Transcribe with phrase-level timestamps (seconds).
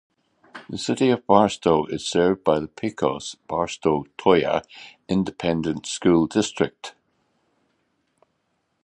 [0.67, 4.63] The City of Barstow is served by the Pecos-Barstow-Toyah
[5.07, 6.95] Independent School District.